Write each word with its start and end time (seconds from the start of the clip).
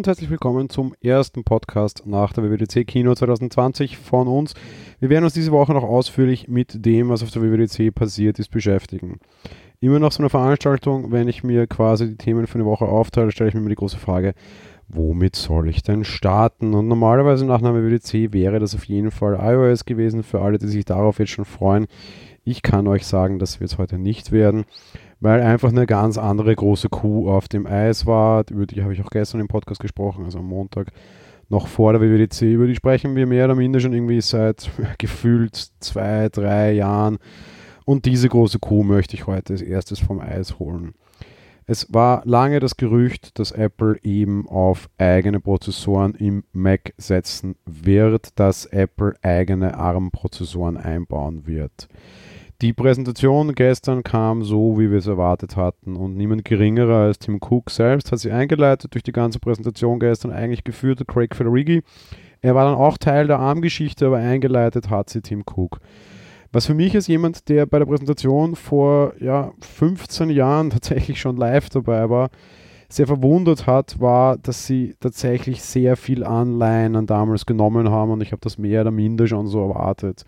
und 0.00 0.06
herzlich 0.06 0.30
willkommen 0.30 0.70
zum 0.70 0.94
ersten 1.02 1.44
Podcast 1.44 2.06
nach 2.06 2.32
der 2.32 2.42
WWDC 2.42 2.86
Kino 2.86 3.14
2020 3.14 3.98
von 3.98 4.28
uns. 4.28 4.54
Wir 4.98 5.10
werden 5.10 5.24
uns 5.24 5.34
diese 5.34 5.52
Woche 5.52 5.74
noch 5.74 5.82
ausführlich 5.82 6.48
mit 6.48 6.86
dem, 6.86 7.10
was 7.10 7.22
auf 7.22 7.30
der 7.30 7.42
WWDC 7.42 7.94
passiert 7.94 8.38
ist, 8.38 8.50
beschäftigen. 8.50 9.20
Immer 9.78 9.98
nach 9.98 10.10
so 10.10 10.20
einer 10.22 10.30
Veranstaltung, 10.30 11.12
wenn 11.12 11.28
ich 11.28 11.44
mir 11.44 11.66
quasi 11.66 12.08
die 12.08 12.16
Themen 12.16 12.46
für 12.46 12.54
eine 12.54 12.64
Woche 12.64 12.86
aufteile, 12.86 13.30
stelle 13.30 13.48
ich 13.48 13.54
mir 13.54 13.60
immer 13.60 13.68
die 13.68 13.74
große 13.74 13.98
Frage, 13.98 14.32
womit 14.92 15.36
soll 15.36 15.68
ich 15.68 15.82
denn 15.82 16.04
starten? 16.04 16.74
Und 16.74 16.88
normalerweise 16.88 17.44
nach 17.44 17.60
einer 17.60 17.74
WWDC 17.74 18.32
wäre 18.32 18.58
das 18.58 18.74
auf 18.74 18.84
jeden 18.84 19.10
Fall 19.10 19.38
iOS 19.40 19.84
gewesen, 19.84 20.22
für 20.22 20.40
alle, 20.40 20.58
die 20.58 20.68
sich 20.68 20.84
darauf 20.84 21.18
jetzt 21.18 21.30
schon 21.30 21.44
freuen. 21.44 21.86
Ich 22.44 22.62
kann 22.62 22.88
euch 22.88 23.06
sagen, 23.06 23.38
das 23.38 23.60
wird 23.60 23.70
es 23.70 23.78
heute 23.78 23.98
nicht 23.98 24.32
werden 24.32 24.64
weil 25.20 25.42
einfach 25.42 25.68
eine 25.68 25.86
ganz 25.86 26.18
andere 26.18 26.54
große 26.54 26.88
Kuh 26.88 27.30
auf 27.30 27.46
dem 27.46 27.66
Eis 27.66 28.06
war. 28.06 28.44
Über 28.50 28.66
die 28.66 28.82
habe 28.82 28.94
ich 28.94 29.02
auch 29.02 29.10
gestern 29.10 29.40
im 29.40 29.48
Podcast 29.48 29.80
gesprochen, 29.80 30.24
also 30.24 30.38
am 30.38 30.46
Montag 30.46 30.88
noch 31.48 31.66
vor 31.66 31.92
der 31.92 32.00
WWDC. 32.00 32.42
Über 32.42 32.66
die 32.66 32.74
sprechen 32.74 33.14
wir 33.14 33.26
mehr 33.26 33.44
oder 33.44 33.54
minder 33.54 33.80
schon 33.80 33.92
irgendwie 33.92 34.20
seit 34.20 34.70
gefühlt 34.98 35.56
zwei, 35.80 36.28
drei 36.30 36.72
Jahren. 36.72 37.18
Und 37.84 38.06
diese 38.06 38.28
große 38.28 38.58
Kuh 38.58 38.82
möchte 38.82 39.14
ich 39.14 39.26
heute 39.26 39.52
als 39.52 39.62
erstes 39.62 39.98
vom 39.98 40.20
Eis 40.20 40.58
holen. 40.58 40.94
Es 41.70 41.94
war 41.94 42.22
lange 42.24 42.58
das 42.58 42.76
Gerücht, 42.76 43.38
dass 43.38 43.52
Apple 43.52 43.96
eben 44.02 44.48
auf 44.48 44.90
eigene 44.98 45.38
Prozessoren 45.38 46.16
im 46.16 46.42
Mac 46.52 46.92
setzen 46.96 47.54
wird, 47.64 48.40
dass 48.40 48.66
Apple 48.66 49.14
eigene 49.22 49.78
ARM-Prozessoren 49.78 50.76
einbauen 50.76 51.46
wird. 51.46 51.86
Die 52.60 52.72
Präsentation 52.72 53.54
gestern 53.54 54.02
kam 54.02 54.42
so, 54.42 54.80
wie 54.80 54.90
wir 54.90 54.98
es 54.98 55.06
erwartet 55.06 55.54
hatten 55.54 55.94
und 55.94 56.16
niemand 56.16 56.44
geringerer 56.44 57.04
als 57.04 57.20
Tim 57.20 57.38
Cook 57.40 57.70
selbst 57.70 58.10
hat 58.10 58.18
sie 58.18 58.32
eingeleitet 58.32 58.92
durch 58.92 59.04
die 59.04 59.12
ganze 59.12 59.38
Präsentation 59.38 60.00
gestern 60.00 60.32
eigentlich 60.32 60.64
geführt, 60.64 61.06
Craig 61.06 61.36
Federighi. 61.36 61.84
Er 62.40 62.56
war 62.56 62.64
dann 62.64 62.74
auch 62.74 62.98
Teil 62.98 63.28
der 63.28 63.38
Armgeschichte, 63.38 64.06
aber 64.06 64.16
eingeleitet 64.16 64.90
hat 64.90 65.08
sie 65.08 65.22
Tim 65.22 65.44
Cook. 65.46 65.78
Was 66.52 66.66
für 66.66 66.74
mich 66.74 66.94
als 66.96 67.06
jemand, 67.06 67.48
der 67.48 67.66
bei 67.66 67.78
der 67.78 67.86
Präsentation 67.86 68.56
vor 68.56 69.14
ja, 69.20 69.52
15 69.60 70.30
Jahren 70.30 70.70
tatsächlich 70.70 71.20
schon 71.20 71.36
live 71.36 71.68
dabei 71.68 72.10
war, 72.10 72.30
sehr 72.88 73.06
verwundert 73.06 73.68
hat, 73.68 74.00
war, 74.00 74.36
dass 74.36 74.66
sie 74.66 74.96
tatsächlich 74.98 75.62
sehr 75.62 75.96
viel 75.96 76.24
Anleihen 76.24 76.96
an 76.96 77.06
damals 77.06 77.46
genommen 77.46 77.88
haben 77.88 78.10
und 78.10 78.20
ich 78.20 78.32
habe 78.32 78.40
das 78.42 78.58
mehr 78.58 78.80
oder 78.80 78.90
minder 78.90 79.28
schon 79.28 79.46
so 79.46 79.60
erwartet. 79.60 80.24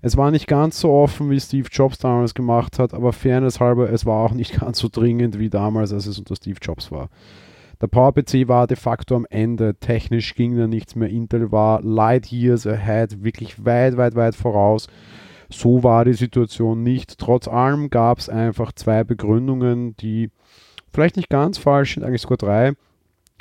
Es 0.00 0.16
war 0.16 0.30
nicht 0.30 0.46
ganz 0.46 0.78
so 0.78 0.92
offen, 0.92 1.30
wie 1.30 1.40
Steve 1.40 1.66
Jobs 1.72 1.98
damals 1.98 2.34
gemacht 2.34 2.78
hat, 2.78 2.94
aber 2.94 3.12
fairness 3.12 3.58
halber, 3.58 3.90
es 3.90 4.06
war 4.06 4.24
auch 4.24 4.32
nicht 4.32 4.52
ganz 4.60 4.78
so 4.78 4.88
dringend 4.88 5.40
wie 5.40 5.50
damals, 5.50 5.92
als 5.92 6.06
es 6.06 6.18
unter 6.18 6.36
Steve 6.36 6.58
Jobs 6.62 6.92
war. 6.92 7.08
Der 7.80 7.88
PowerPC 7.88 8.46
war 8.46 8.68
de 8.68 8.76
facto 8.76 9.16
am 9.16 9.26
Ende. 9.28 9.74
Technisch 9.74 10.36
ging 10.36 10.56
da 10.56 10.68
nichts 10.68 10.94
mehr. 10.94 11.08
Intel 11.08 11.50
war 11.50 11.82
light 11.82 12.30
years 12.30 12.66
ahead, 12.66 13.24
wirklich 13.24 13.64
weit, 13.64 13.96
weit, 13.96 14.14
weit 14.14 14.36
voraus. 14.36 14.86
So 15.54 15.84
war 15.84 16.04
die 16.04 16.14
Situation 16.14 16.82
nicht. 16.82 17.18
Trotz 17.18 17.46
allem 17.46 17.88
gab 17.88 18.18
es 18.18 18.28
einfach 18.28 18.72
zwei 18.72 19.04
Begründungen, 19.04 19.96
die 19.96 20.30
vielleicht 20.92 21.16
nicht 21.16 21.30
ganz 21.30 21.58
falsch 21.58 21.94
sind, 21.94 22.02
eigentlich 22.02 22.22
sogar 22.22 22.38
drei. 22.38 22.72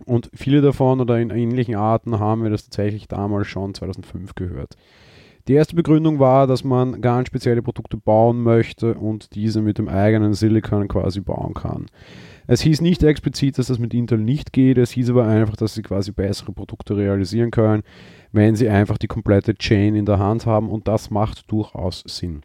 Und 0.05 0.29
viele 0.33 0.61
davon 0.61 1.01
oder 1.01 1.19
in 1.19 1.31
ähnlichen 1.31 1.75
Arten 1.75 2.19
haben 2.19 2.43
wir 2.43 2.51
das 2.51 2.65
tatsächlich 2.65 3.07
damals 3.07 3.47
schon 3.47 3.73
2005 3.73 4.35
gehört. 4.35 4.77
Die 5.49 5.53
erste 5.53 5.75
Begründung 5.75 6.19
war, 6.19 6.47
dass 6.47 6.63
man 6.63 7.01
ganz 7.01 7.27
spezielle 7.27 7.61
Produkte 7.61 7.97
bauen 7.97 8.43
möchte 8.43 8.93
und 8.93 9.35
diese 9.35 9.61
mit 9.61 9.77
dem 9.77 9.89
eigenen 9.89 10.33
Silicon 10.33 10.87
quasi 10.87 11.19
bauen 11.19 11.53
kann. 11.53 11.87
Es 12.47 12.61
hieß 12.61 12.79
nicht 12.79 13.03
explizit, 13.03 13.57
dass 13.57 13.67
das 13.67 13.77
mit 13.77 13.93
Intel 13.93 14.19
nicht 14.19 14.53
geht, 14.53 14.77
es 14.77 14.91
hieß 14.91 15.09
aber 15.09 15.27
einfach, 15.27 15.57
dass 15.57 15.73
sie 15.73 15.81
quasi 15.81 16.13
bessere 16.13 16.53
Produkte 16.53 16.95
realisieren 16.95 17.51
können, 17.51 17.83
wenn 18.31 18.55
sie 18.55 18.69
einfach 18.69 18.97
die 18.97 19.07
komplette 19.07 19.53
Chain 19.55 19.95
in 19.95 20.05
der 20.05 20.19
Hand 20.19 20.45
haben 20.45 20.69
und 20.69 20.87
das 20.87 21.09
macht 21.09 21.51
durchaus 21.51 22.03
Sinn. 22.07 22.41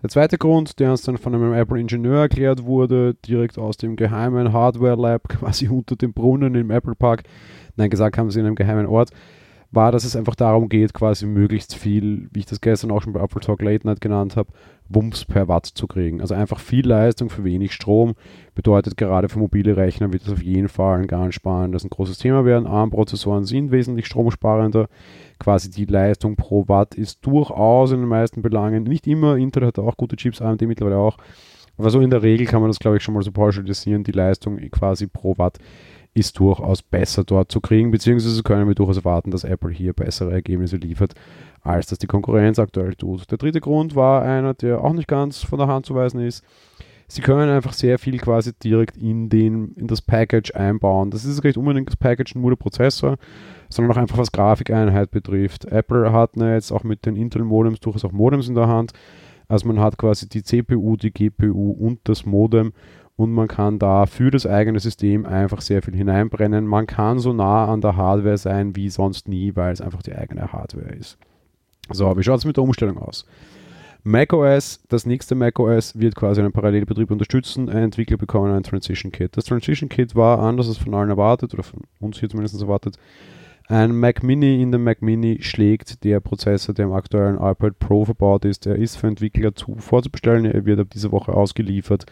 Der 0.00 0.08
zweite 0.08 0.38
Grund, 0.38 0.78
der 0.78 0.92
uns 0.92 1.02
dann 1.02 1.18
von 1.18 1.34
einem 1.34 1.52
Apple-Ingenieur 1.52 2.20
erklärt 2.20 2.64
wurde, 2.64 3.14
direkt 3.26 3.58
aus 3.58 3.76
dem 3.76 3.96
geheimen 3.96 4.52
Hardware-Lab, 4.52 5.28
quasi 5.28 5.68
unter 5.68 5.96
dem 5.96 6.12
Brunnen 6.12 6.54
im 6.54 6.70
Apple 6.70 6.94
Park, 6.94 7.24
nein, 7.74 7.90
gesagt 7.90 8.18
haben 8.18 8.30
sie 8.30 8.38
in 8.38 8.46
einem 8.46 8.54
geheimen 8.54 8.86
Ort, 8.86 9.10
war, 9.72 9.92
dass 9.92 10.04
es 10.04 10.16
einfach 10.16 10.34
darum 10.34 10.68
geht, 10.68 10.92
quasi 10.94 11.26
möglichst 11.26 11.76
viel, 11.76 12.28
wie 12.32 12.40
ich 12.40 12.46
das 12.46 12.60
gestern 12.60 12.90
auch 12.90 13.02
schon 13.02 13.12
bei 13.12 13.20
Apple 13.20 13.40
Talk 13.40 13.62
Late 13.62 13.86
Night 13.86 14.00
genannt 14.00 14.36
habe, 14.36 14.52
Wumms 14.88 15.24
per 15.24 15.46
Watt 15.46 15.66
zu 15.66 15.86
kriegen. 15.86 16.20
Also 16.20 16.34
einfach 16.34 16.58
viel 16.58 16.86
Leistung 16.86 17.30
für 17.30 17.44
wenig 17.44 17.72
Strom 17.72 18.14
bedeutet 18.56 18.96
gerade 18.96 19.28
für 19.28 19.38
mobile 19.38 19.76
Rechner 19.76 20.12
wird 20.12 20.24
das 20.24 20.32
auf 20.32 20.42
jeden 20.42 20.68
Fall 20.68 20.98
ein 20.98 21.06
ganz 21.06 21.36
spannendes, 21.36 21.84
ein 21.84 21.90
großes 21.90 22.18
Thema 22.18 22.44
werden. 22.44 22.66
ARM-Prozessoren 22.66 23.44
sind 23.44 23.70
wesentlich 23.70 24.06
stromsparender. 24.06 24.88
Quasi 25.38 25.70
die 25.70 25.84
Leistung 25.84 26.34
pro 26.34 26.66
Watt 26.66 26.96
ist 26.96 27.24
durchaus 27.24 27.92
in 27.92 28.00
den 28.00 28.08
meisten 28.08 28.42
Belangen, 28.42 28.82
nicht 28.82 29.06
immer, 29.06 29.36
Intel 29.36 29.66
hat 29.66 29.78
auch 29.78 29.96
gute 29.96 30.16
Chips, 30.16 30.42
AMD 30.42 30.62
mittlerweile 30.62 30.98
auch, 30.98 31.16
aber 31.78 31.88
so 31.88 32.00
in 32.00 32.10
der 32.10 32.22
Regel 32.22 32.46
kann 32.46 32.60
man 32.60 32.68
das 32.68 32.78
glaube 32.78 32.98
ich 32.98 33.02
schon 33.02 33.14
mal 33.14 33.22
so 33.22 33.32
pauschalisieren, 33.32 34.04
die 34.04 34.12
Leistung 34.12 34.58
quasi 34.70 35.06
pro 35.06 35.38
Watt 35.38 35.58
ist 36.14 36.38
durchaus 36.38 36.82
besser 36.82 37.24
dort 37.24 37.52
zu 37.52 37.60
kriegen, 37.60 37.90
beziehungsweise 37.90 38.42
können 38.42 38.66
wir 38.66 38.74
durchaus 38.74 38.96
erwarten, 38.96 39.30
dass 39.30 39.44
Apple 39.44 39.70
hier 39.70 39.92
bessere 39.92 40.32
Ergebnisse 40.32 40.76
liefert, 40.76 41.14
als 41.62 41.86
das 41.86 41.98
die 41.98 42.06
Konkurrenz 42.06 42.58
aktuell 42.58 42.94
tut. 42.94 43.30
Der 43.30 43.38
dritte 43.38 43.60
Grund 43.60 43.94
war 43.94 44.22
einer, 44.22 44.54
der 44.54 44.82
auch 44.82 44.92
nicht 44.92 45.08
ganz 45.08 45.42
von 45.42 45.58
der 45.58 45.68
Hand 45.68 45.86
zu 45.86 45.94
weisen 45.94 46.20
ist. 46.20 46.44
Sie 47.06 47.22
können 47.22 47.50
einfach 47.50 47.72
sehr 47.72 47.98
viel 47.98 48.18
quasi 48.18 48.52
direkt 48.52 48.96
in, 48.96 49.28
den, 49.28 49.74
in 49.74 49.88
das 49.88 50.00
Package 50.00 50.54
einbauen. 50.54 51.10
Das 51.10 51.24
ist 51.24 51.42
nicht 51.42 51.56
unbedingt 51.56 51.88
das 51.88 51.96
Package 51.96 52.36
nur 52.36 52.52
der 52.52 52.56
Prozessor, 52.56 53.16
sondern 53.68 53.96
auch 53.96 54.00
einfach 54.00 54.18
was 54.18 54.30
Grafikeinheit 54.30 55.10
betrifft. 55.10 55.64
Apple 55.64 56.12
hat 56.12 56.36
ne, 56.36 56.54
jetzt 56.54 56.70
auch 56.70 56.84
mit 56.84 57.06
den 57.06 57.16
Intel-Modems 57.16 57.80
durchaus 57.80 58.04
auch 58.04 58.12
Modems 58.12 58.48
in 58.48 58.54
der 58.54 58.68
Hand. 58.68 58.92
Also 59.48 59.66
man 59.66 59.80
hat 59.80 59.98
quasi 59.98 60.28
die 60.28 60.44
CPU, 60.44 60.96
die 60.96 61.12
GPU 61.12 61.72
und 61.72 61.98
das 62.04 62.24
Modem 62.24 62.72
und 63.20 63.32
man 63.32 63.48
kann 63.48 63.78
da 63.78 64.06
für 64.06 64.30
das 64.30 64.46
eigene 64.46 64.80
System 64.80 65.26
einfach 65.26 65.60
sehr 65.60 65.82
viel 65.82 65.94
hineinbrennen. 65.94 66.66
Man 66.66 66.86
kann 66.86 67.18
so 67.18 67.34
nah 67.34 67.66
an 67.66 67.82
der 67.82 67.94
Hardware 67.94 68.38
sein 68.38 68.74
wie 68.76 68.88
sonst 68.88 69.28
nie, 69.28 69.54
weil 69.56 69.74
es 69.74 69.82
einfach 69.82 70.00
die 70.00 70.14
eigene 70.14 70.54
Hardware 70.54 70.94
ist. 70.94 71.18
So, 71.90 72.16
wie 72.16 72.22
schaut 72.22 72.38
es 72.38 72.46
mit 72.46 72.56
der 72.56 72.64
Umstellung 72.64 72.96
aus? 72.96 73.26
macOS, 74.04 74.80
das 74.88 75.04
nächste 75.04 75.34
macOS 75.34 76.00
wird 76.00 76.14
quasi 76.14 76.40
einen 76.40 76.52
Parallelbetrieb 76.52 77.10
unterstützen. 77.10 77.68
Entwickler 77.68 78.16
bekommen 78.16 78.54
ein 78.54 78.62
Transition 78.62 79.12
Kit. 79.12 79.36
Das 79.36 79.44
Transition 79.44 79.90
Kit 79.90 80.16
war 80.16 80.38
anders 80.38 80.68
als 80.68 80.78
von 80.78 80.94
allen 80.94 81.10
erwartet, 81.10 81.52
oder 81.52 81.62
von 81.62 81.80
uns 81.98 82.18
hier 82.18 82.30
zumindest 82.30 82.58
erwartet. 82.58 82.96
Ein 83.70 83.94
Mac 83.94 84.24
Mini 84.24 84.60
in 84.60 84.72
dem 84.72 84.82
Mac 84.82 85.00
Mini 85.00 85.38
schlägt 85.42 86.02
der 86.02 86.18
Prozessor, 86.18 86.74
der 86.74 86.86
im 86.86 86.92
aktuellen 86.92 87.36
iPad 87.36 87.78
Pro 87.78 88.04
verbaut 88.04 88.44
ist. 88.44 88.66
Er 88.66 88.74
ist 88.74 88.96
für 88.96 89.06
Entwickler 89.06 89.54
zu 89.54 89.76
vorzubestellen. 89.76 90.44
Er 90.44 90.66
wird 90.66 90.80
ab 90.80 90.88
dieser 90.90 91.12
Woche 91.12 91.32
ausgeliefert. 91.32 92.04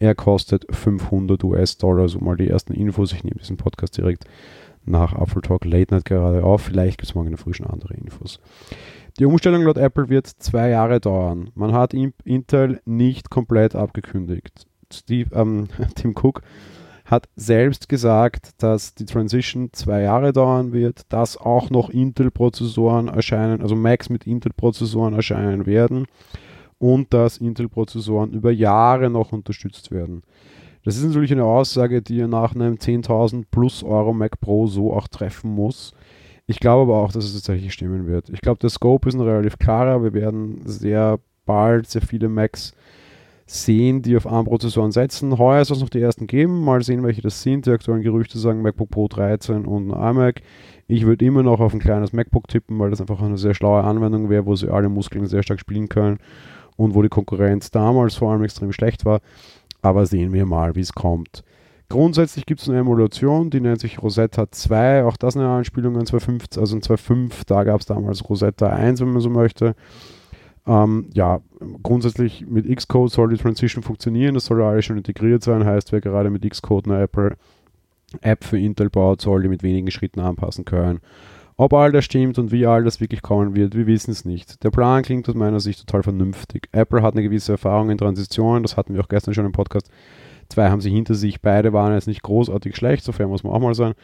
Er 0.00 0.16
kostet 0.16 0.66
500 0.74 1.44
US-Dollar, 1.44 2.08
so 2.08 2.18
mal 2.18 2.36
die 2.36 2.48
ersten 2.48 2.72
Infos. 2.72 3.12
Ich 3.12 3.22
nehme 3.22 3.38
diesen 3.38 3.56
Podcast 3.56 3.96
direkt 3.96 4.24
nach 4.86 5.12
Apple 5.12 5.40
Talk 5.40 5.64
Late 5.66 5.94
Night 5.94 6.04
gerade 6.04 6.42
auf. 6.42 6.62
Vielleicht 6.62 6.98
gibt 6.98 7.08
es 7.08 7.14
morgen 7.14 7.36
Früh 7.36 7.54
schon 7.54 7.68
andere 7.68 7.94
Infos. 7.94 8.40
Die 9.20 9.24
Umstellung 9.24 9.62
laut 9.62 9.78
Apple 9.78 10.08
wird 10.08 10.26
zwei 10.26 10.70
Jahre 10.70 10.98
dauern. 10.98 11.52
Man 11.54 11.74
hat 11.74 11.94
Intel 11.94 12.80
nicht 12.86 13.30
komplett 13.30 13.76
abgekündigt. 13.76 14.66
Steve, 14.92 15.30
ähm, 15.32 15.68
Tim 15.94 16.16
Cook 16.20 16.42
hat 17.08 17.28
selbst 17.36 17.88
gesagt, 17.88 18.50
dass 18.58 18.94
die 18.94 19.06
Transition 19.06 19.70
zwei 19.72 20.02
Jahre 20.02 20.34
dauern 20.34 20.72
wird, 20.72 21.10
dass 21.10 21.38
auch 21.38 21.70
noch 21.70 21.88
Intel-Prozessoren 21.88 23.08
erscheinen, 23.08 23.62
also 23.62 23.74
Macs 23.74 24.10
mit 24.10 24.26
Intel-Prozessoren 24.26 25.14
erscheinen 25.14 25.64
werden 25.64 26.04
und 26.78 27.14
dass 27.14 27.38
Intel-Prozessoren 27.38 28.32
über 28.32 28.50
Jahre 28.50 29.08
noch 29.08 29.32
unterstützt 29.32 29.90
werden. 29.90 30.22
Das 30.84 30.98
ist 30.98 31.04
natürlich 31.04 31.32
eine 31.32 31.44
Aussage, 31.44 32.02
die 32.02 32.16
ihr 32.16 32.28
nach 32.28 32.54
einem 32.54 32.74
10.000 32.74 33.44
plus 33.50 33.82
Euro 33.82 34.12
Mac 34.12 34.38
Pro 34.40 34.66
so 34.66 34.92
auch 34.92 35.08
treffen 35.08 35.50
muss. 35.50 35.94
Ich 36.46 36.60
glaube 36.60 36.92
aber 36.92 37.02
auch, 37.02 37.12
dass 37.12 37.24
es 37.24 37.32
tatsächlich 37.32 37.72
stimmen 37.72 38.06
wird. 38.06 38.28
Ich 38.28 38.42
glaube, 38.42 38.58
der 38.58 38.70
Scope 38.70 39.08
ist 39.08 39.14
ein 39.14 39.20
relativ 39.22 39.58
klarer. 39.58 40.02
Wir 40.02 40.12
werden 40.12 40.60
sehr 40.66 41.18
bald 41.46 41.88
sehr 41.88 42.02
viele 42.02 42.28
Macs 42.28 42.74
sehen, 43.50 44.02
die 44.02 44.16
auf 44.16 44.26
ARM-Prozessoren 44.26 44.92
setzen. 44.92 45.38
Heuer 45.38 45.64
soll 45.64 45.76
es 45.76 45.82
noch 45.82 45.88
die 45.88 46.02
ersten 46.02 46.26
geben. 46.26 46.62
Mal 46.62 46.82
sehen, 46.82 47.02
welche 47.02 47.22
das 47.22 47.42
sind. 47.42 47.66
Die 47.66 47.70
aktuellen 47.70 48.02
Gerüchte 48.02 48.38
sagen 48.38 48.62
MacBook 48.62 48.90
Pro 48.90 49.08
13 49.08 49.64
und 49.64 49.90
ein 49.90 50.10
iMac. 50.10 50.42
Ich 50.86 51.06
würde 51.06 51.24
immer 51.24 51.42
noch 51.42 51.60
auf 51.60 51.72
ein 51.72 51.80
kleines 51.80 52.12
MacBook 52.12 52.46
tippen, 52.48 52.78
weil 52.78 52.90
das 52.90 53.00
einfach 53.00 53.20
eine 53.22 53.38
sehr 53.38 53.54
schlaue 53.54 53.82
Anwendung 53.82 54.28
wäre, 54.28 54.46
wo 54.46 54.54
sie 54.54 54.68
alle 54.68 54.88
Muskeln 54.88 55.26
sehr 55.26 55.42
stark 55.42 55.60
spielen 55.60 55.88
können 55.88 56.18
und 56.76 56.94
wo 56.94 57.02
die 57.02 57.08
Konkurrenz 57.08 57.70
damals 57.70 58.16
vor 58.16 58.32
allem 58.32 58.44
extrem 58.44 58.72
schlecht 58.72 59.04
war. 59.04 59.20
Aber 59.80 60.04
sehen 60.04 60.32
wir 60.32 60.44
mal, 60.44 60.74
wie 60.74 60.80
es 60.80 60.92
kommt. 60.92 61.42
Grundsätzlich 61.88 62.44
gibt 62.44 62.60
es 62.60 62.68
eine 62.68 62.80
Emulation, 62.80 63.48
die 63.48 63.62
nennt 63.62 63.80
sich 63.80 64.02
Rosetta 64.02 64.50
2. 64.50 65.04
Auch 65.04 65.16
das 65.16 65.38
eine 65.38 65.48
Anspielung 65.48 65.96
an 65.96 66.04
2.5, 66.04 66.60
also 66.60 66.76
in 66.76 66.82
2.5, 66.82 67.44
da 67.46 67.64
gab 67.64 67.80
es 67.80 67.86
damals 67.86 68.28
Rosetta 68.28 68.68
1, 68.68 69.00
wenn 69.00 69.12
man 69.12 69.22
so 69.22 69.30
möchte. 69.30 69.74
Ähm, 70.68 71.08
ja, 71.14 71.40
grundsätzlich 71.82 72.46
mit 72.46 72.68
Xcode 72.68 73.10
soll 73.10 73.30
die 73.30 73.38
Transition 73.38 73.82
funktionieren, 73.82 74.34
das 74.34 74.44
soll 74.44 74.62
alles 74.62 74.84
schon 74.84 74.98
integriert 74.98 75.42
sein, 75.42 75.64
heißt, 75.64 75.92
wer 75.92 76.02
gerade 76.02 76.28
mit 76.28 76.48
Xcode 76.48 76.86
eine 76.86 77.00
Apple 77.00 77.36
App 78.20 78.44
für 78.44 78.58
Intel 78.58 78.90
baut, 78.90 79.22
soll 79.22 79.42
die 79.42 79.48
mit 79.48 79.62
wenigen 79.62 79.90
Schritten 79.90 80.20
anpassen 80.20 80.66
können. 80.66 81.00
Ob 81.56 81.72
all 81.72 81.90
das 81.90 82.04
stimmt 82.04 82.38
und 82.38 82.52
wie 82.52 82.66
all 82.66 82.84
das 82.84 83.00
wirklich 83.00 83.22
kommen 83.22 83.56
wird, 83.56 83.74
wir 83.74 83.86
wissen 83.86 84.10
es 84.10 84.24
nicht. 84.24 84.62
Der 84.62 84.70
Plan 84.70 85.02
klingt 85.02 85.28
aus 85.28 85.34
meiner 85.34 85.58
Sicht 85.58 85.80
total 85.80 86.02
vernünftig. 86.02 86.68
Apple 86.72 87.02
hat 87.02 87.14
eine 87.14 87.22
gewisse 87.22 87.52
Erfahrung 87.52 87.90
in 87.90 87.98
Transitionen, 87.98 88.62
das 88.62 88.76
hatten 88.76 88.94
wir 88.94 89.00
auch 89.00 89.08
gestern 89.08 89.34
schon 89.34 89.46
im 89.46 89.52
Podcast. 89.52 89.90
Zwei 90.50 90.68
haben 90.70 90.80
sie 90.80 90.90
hinter 90.90 91.14
sich, 91.14 91.40
beide 91.40 91.72
waren 91.72 91.94
jetzt 91.94 92.06
nicht 92.06 92.22
großartig 92.22 92.76
schlecht, 92.76 93.04
so 93.04 93.12
fair 93.12 93.26
muss 93.26 93.42
man 93.42 93.54
auch 93.54 93.60
mal 93.60 93.74
sein. 93.74 93.94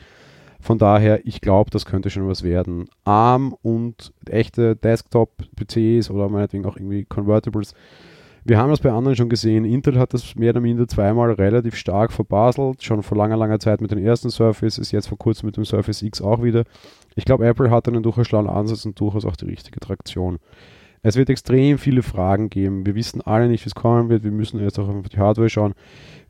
Von 0.64 0.78
daher, 0.78 1.26
ich 1.26 1.42
glaube, 1.42 1.70
das 1.70 1.84
könnte 1.84 2.08
schon 2.08 2.26
was 2.26 2.42
werden. 2.42 2.88
ARM 3.04 3.54
und 3.62 4.12
echte 4.26 4.74
Desktop-PCs 4.74 6.10
oder 6.10 6.28
meinetwegen 6.30 6.64
auch 6.64 6.76
irgendwie 6.76 7.04
Convertibles 7.04 7.74
wir 8.46 8.58
haben 8.58 8.68
das 8.68 8.80
bei 8.80 8.92
anderen 8.92 9.16
schon 9.16 9.30
gesehen. 9.30 9.64
Intel 9.64 9.98
hat 9.98 10.12
das 10.12 10.34
mehr 10.36 10.50
oder 10.50 10.60
minder 10.60 10.86
zweimal 10.86 11.32
relativ 11.32 11.76
stark 11.76 12.12
verbaselt, 12.12 12.82
schon 12.82 13.02
vor 13.02 13.16
langer, 13.16 13.38
langer 13.38 13.58
Zeit 13.58 13.80
mit 13.80 13.90
den 13.90 13.98
ersten 13.98 14.28
Surfaces, 14.28 14.92
jetzt 14.92 15.08
vor 15.08 15.16
kurzem 15.16 15.46
mit 15.46 15.56
dem 15.56 15.64
Surface 15.64 16.02
X 16.02 16.20
auch 16.20 16.42
wieder. 16.42 16.64
Ich 17.16 17.24
glaube, 17.24 17.46
Apple 17.46 17.70
hat 17.70 17.88
einen 17.88 18.02
durchaus 18.02 18.26
schlauen 18.26 18.46
Ansatz 18.46 18.84
und 18.84 19.00
durchaus 19.00 19.24
auch 19.24 19.36
die 19.36 19.46
richtige 19.46 19.80
Traktion. 19.80 20.38
Es 21.06 21.16
wird 21.16 21.28
extrem 21.28 21.76
viele 21.76 22.02
Fragen 22.02 22.48
geben. 22.48 22.86
Wir 22.86 22.94
wissen 22.94 23.20
alle 23.20 23.46
nicht, 23.46 23.66
wie 23.66 23.68
es 23.68 23.74
kommen 23.74 24.08
wird. 24.08 24.24
Wir 24.24 24.30
müssen 24.30 24.58
jetzt 24.58 24.78
auch 24.78 24.88
auf 24.88 25.08
die 25.10 25.18
Hardware 25.18 25.50
schauen. 25.50 25.74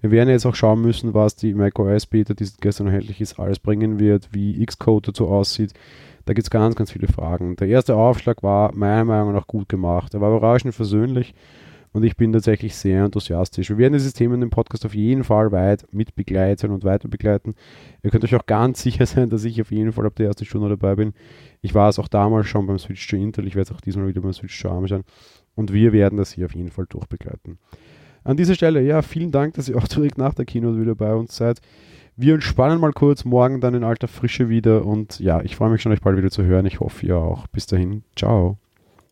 Wir 0.01 0.11
werden 0.11 0.31
jetzt 0.31 0.47
auch 0.47 0.57
schauen 0.57 0.81
müssen, 0.81 1.15
was 1.15 1.37
die 1.37 1.55
macOS 1.55 2.07
Beta, 2.07 2.35
die 2.35 2.49
gestern 2.61 2.89
erhältlich 2.89 3.21
ist, 3.21 3.39
alles 3.39 3.61
bringen 3.61 4.01
wird, 4.01 4.31
wie 4.33 4.67
Xcode 4.67 5.07
dazu 5.07 5.29
aussieht. 5.29 5.75
Da 6.25 6.33
gibt 6.33 6.47
es 6.47 6.51
ganz, 6.51 6.75
ganz 6.75 6.91
viele 6.91 7.07
Fragen. 7.07 7.55
Der 7.55 7.69
erste 7.69 7.95
Aufschlag 7.95 8.43
war 8.43 8.75
meiner 8.75 9.05
Meinung 9.05 9.33
nach 9.33 9.47
gut 9.47 9.69
gemacht. 9.69 10.13
Er 10.13 10.21
war 10.21 10.37
überraschend 10.37 10.75
versöhnlich 10.75 11.35
und 11.95 12.03
ich 12.03 12.17
bin 12.17 12.33
tatsächlich 12.33 12.75
sehr 12.75 13.05
enthusiastisch. 13.05 13.71
Wir 13.71 13.79
werden 13.79 13.93
dieses 13.93 14.15
Thema 14.15 14.35
in 14.35 14.41
dem 14.41 14.51
Podcast 14.51 14.85
auf 14.85 14.97
jeden 14.97 15.23
Fall 15.23 15.53
weit 15.53 15.87
mitbegleiten 15.93 16.73
und 16.73 16.83
weiter 16.83 17.07
begleiten. 17.07 17.55
Ihr 18.03 18.11
könnt 18.11 18.25
euch 18.25 18.35
auch 18.35 18.47
ganz 18.47 18.83
sicher 18.83 19.07
sein, 19.07 19.31
dass 19.31 19.45
ich 19.45 19.61
auf 19.61 19.71
jeden 19.71 19.93
Fall 19.93 20.05
ab 20.05 20.17
der 20.17 20.27
ersten 20.27 20.45
Stunde 20.45 20.69
dabei 20.69 20.97
bin. 20.97 21.13
Ich 21.63 21.73
war 21.73 21.89
es 21.89 22.01
auch 22.01 22.09
damals 22.09 22.49
schon 22.49 22.67
beim 22.67 22.81
Switch 22.81 23.07
to 23.07 23.17
Intel. 23.17 23.47
Ich 23.47 23.55
werde 23.55 23.71
es 23.71 23.77
auch 23.77 23.81
diesmal 23.81 24.09
wieder 24.09 24.21
beim 24.21 24.33
Switch 24.33 24.61
to 24.61 24.69
ARM 24.71 24.89
sein. 24.89 25.05
Und 25.55 25.73
wir 25.73 25.93
werden 25.93 26.19
das 26.19 26.33
hier 26.33 26.47
auf 26.47 26.55
jeden 26.57 26.73
Fall 26.73 26.87
durchbegleiten. 26.89 27.59
An 28.25 28.37
dieser 28.37 28.57
Stelle, 28.57 28.83
ja, 28.83 29.01
vielen 29.01 29.31
Dank, 29.31 29.55
dass 29.55 29.69
ihr 29.69 29.77
auch 29.77 29.87
direkt 29.89 30.19
nach 30.19 30.35
der 30.35 30.47
Keynote 30.47 30.81
wieder 30.81 30.97
bei 30.97 31.15
uns 31.15 31.37
seid. 31.37 31.61
Wir 32.17 32.35
entspannen 32.35 32.81
mal 32.81 32.93
kurz, 32.93 33.25
morgen 33.25 33.61
dann 33.61 33.75
in 33.75 33.85
alter 33.85 34.09
Frische 34.09 34.49
wieder 34.49 34.85
und 34.85 35.21
ja, 35.21 35.43
ich 35.43 35.55
freue 35.55 35.71
mich 35.71 35.81
schon, 35.81 35.93
euch 35.93 36.01
bald 36.01 36.17
wieder 36.17 36.31
zu 36.31 36.43
hören. 36.43 36.67
Ich 36.67 36.81
hoffe, 36.81 37.07
ihr 37.07 37.19
auch. 37.19 37.47
Bis 37.47 37.67
dahin, 37.67 38.03
ciao. 38.17 38.59